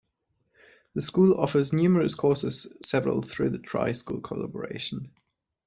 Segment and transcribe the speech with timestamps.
[0.95, 5.11] The school offers numerous courses, several through the tri-school collaboration.